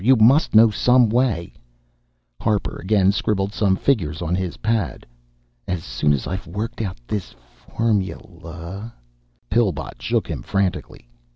You 0.03 0.15
must 0.15 0.55
know 0.55 0.71
some 0.71 1.09
way" 1.09 1.53
Harper 2.41 2.77
again 2.81 3.11
scribbled 3.11 3.53
some 3.53 3.75
figures 3.75 4.19
on 4.19 4.33
his 4.33 4.57
pad. 4.57 5.05
"As 5.67 5.83
soon 5.83 6.11
as 6.11 6.25
I've 6.25 6.47
worked 6.47 6.81
out 6.81 6.97
this 7.05 7.35
formula" 7.51 8.95
Pillbot 9.51 10.01
shook 10.01 10.27
him 10.27 10.41
frantically. 10.41 11.07